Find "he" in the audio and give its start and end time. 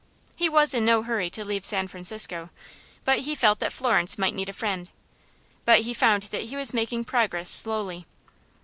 0.35-0.49, 3.19-3.35, 5.81-5.93, 6.45-6.55